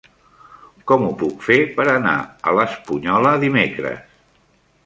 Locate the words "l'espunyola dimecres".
2.61-4.05